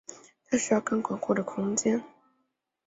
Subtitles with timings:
[0.49, 2.03] 他需要更广阔的空间。